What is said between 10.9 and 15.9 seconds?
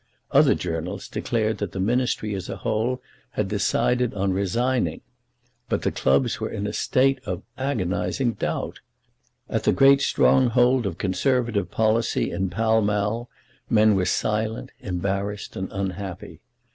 conservative policy in Pall Mall men were silent, embarrassed, and